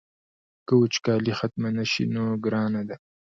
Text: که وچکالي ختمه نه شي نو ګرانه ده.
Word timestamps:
که 0.65 0.73
وچکالي 0.79 1.33
ختمه 1.39 1.69
نه 1.77 1.85
شي 1.91 2.03
نو 2.13 2.23
ګرانه 2.43 2.81
ده. 2.87 2.95